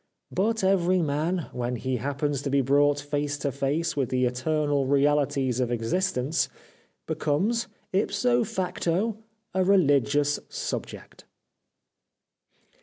[0.31, 4.87] But every man, when he happens to be brought face to face with the eternal
[4.87, 6.49] realities of existence....
[7.05, 9.19] becomes, ipso facto,
[9.53, 11.25] a religious subject."